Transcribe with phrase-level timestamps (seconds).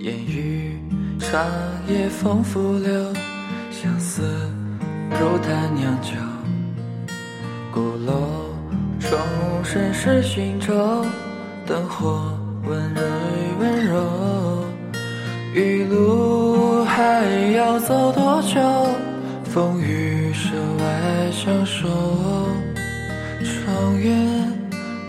[0.00, 0.78] 烟雨
[1.18, 1.44] 长
[1.88, 3.12] 夜风拂柳，
[3.70, 4.22] 相思
[5.10, 6.10] 如檀酿酒。
[7.72, 8.54] 鼓楼
[9.00, 9.18] 钟
[9.64, 11.04] 声是寻舟，
[11.66, 13.04] 灯火温润
[13.58, 14.64] 温柔。
[15.54, 18.60] 余路还要走多久？
[19.44, 21.88] 风雨社外相守。
[23.42, 24.52] 长远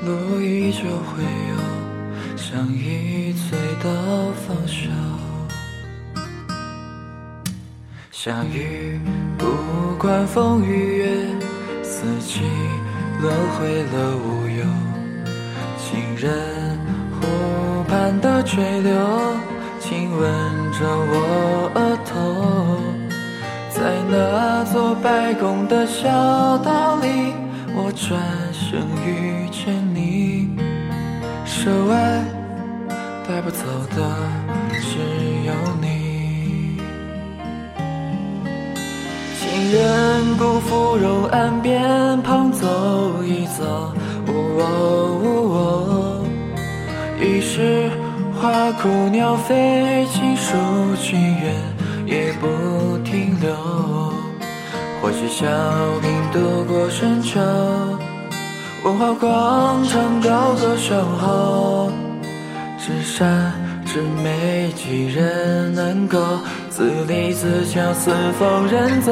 [0.05, 3.89] 路依旧会有，相依醉到
[4.47, 4.89] 放手。
[8.11, 8.99] 相遇
[9.37, 9.45] 不
[9.99, 11.07] 管风雨月，
[11.83, 12.41] 四季
[13.21, 14.65] 轮回了无忧。
[15.77, 16.77] 情人
[17.13, 18.91] 湖畔的垂柳，
[19.79, 20.21] 亲吻
[20.73, 22.11] 着我额头。
[23.69, 27.33] 在那座白宫的小岛里，
[27.75, 28.19] 我转
[28.51, 30.49] 身遇见你。
[31.45, 31.71] 手
[33.37, 33.59] 带不走
[33.95, 34.01] 的
[34.81, 34.97] 只
[35.45, 36.81] 有你。
[39.37, 42.65] 情人辜负柔岸边旁走
[43.23, 43.93] 一走，
[47.19, 47.91] 于是
[48.41, 50.55] 花枯鸟飞，情书
[50.99, 51.53] 情缘
[52.07, 53.53] 也不停留。
[54.99, 55.45] 或许小
[56.01, 57.39] 平度过深秋，
[58.83, 61.91] 文化广场高歌守候，
[62.87, 63.51] 是山，
[63.85, 66.17] 是美几人能够
[66.69, 69.11] 自立自强，四方人走。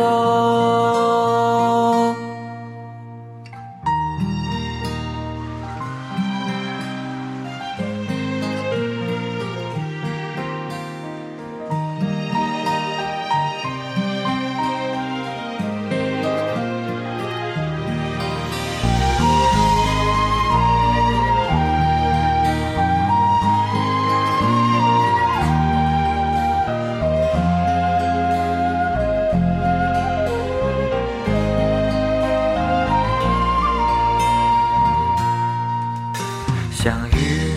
[37.16, 37.50] 相遇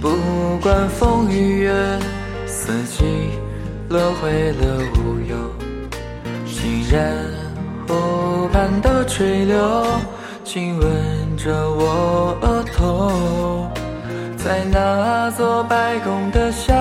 [0.00, 1.98] 不管风雨月，
[2.46, 3.04] 四季
[3.88, 5.36] 轮回了无忧。
[6.46, 7.30] 情人
[7.86, 9.86] 湖畔的垂柳，
[10.44, 13.70] 亲吻着我额头。
[14.36, 16.74] 在那座白宫的小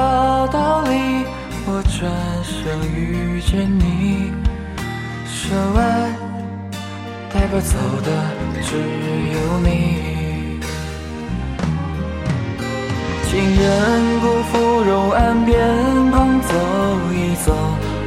[0.47, 1.25] 岛里，
[1.67, 2.09] 我转
[2.43, 4.31] 身遇见你。
[5.27, 6.09] 手外
[7.31, 8.11] 带不走的
[8.63, 8.77] 只
[9.33, 10.10] 有你。
[13.31, 15.55] 情人辜负柔岸边
[16.11, 16.53] 旁走
[17.13, 17.53] 一走，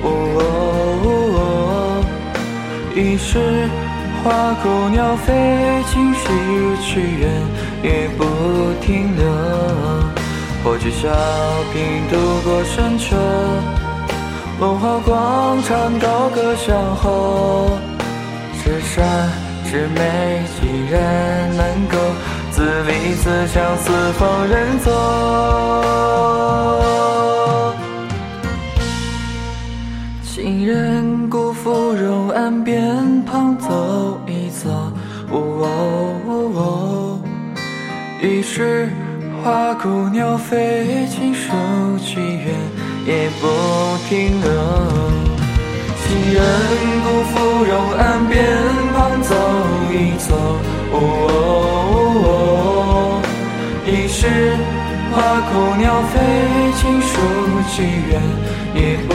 [0.03, 2.05] 哦
[2.95, 3.71] 于是
[4.23, 5.33] 花枯鸟飞，
[5.91, 6.29] 情绪
[6.83, 7.33] 去远
[7.83, 8.27] 也不
[8.83, 9.25] 停留。
[10.62, 11.09] 或许小
[11.73, 12.12] 平度
[12.45, 13.17] 过深秋，
[14.61, 17.79] 文化广场高歌相候，
[18.62, 19.03] 纸上
[19.71, 20.93] 纸媒几人
[21.56, 21.97] 能够？
[22.54, 24.92] 自立自强，四方人走。
[30.22, 34.70] 情人辜负柔岸边旁走一走，
[35.31, 37.20] 哦哦哦
[38.22, 38.88] 于是
[39.43, 41.50] 花枯鸟飞，情书
[41.98, 42.54] 情缘
[43.04, 43.48] 也不
[44.09, 44.48] 停留。
[46.06, 46.41] 情人
[47.03, 48.13] 辜负柔岸
[57.75, 58.23] 情缘
[58.76, 59.12] 也不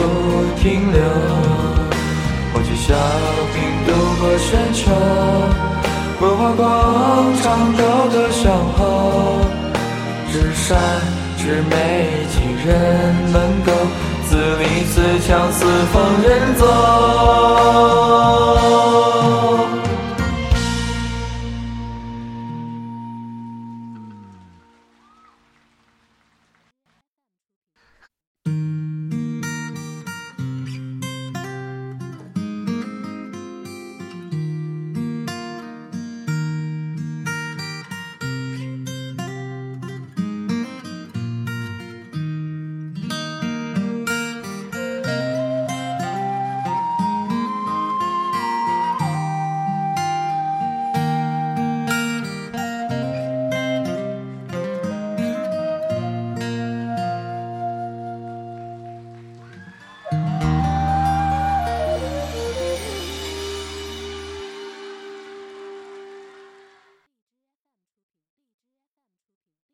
[0.60, 1.00] 停留。
[2.52, 2.92] 或许小
[3.54, 3.88] 平渡
[4.20, 4.80] 过深秋，
[6.20, 6.62] 文化广
[7.40, 7.42] 场
[7.72, 7.80] 高
[8.12, 9.40] 歌相候，
[10.30, 10.76] 纸上
[11.38, 11.74] 纸媒
[12.30, 12.36] 情
[12.66, 12.68] 人
[13.32, 13.72] 能够
[14.28, 14.94] 自立自
[15.26, 16.66] 强，四方人走。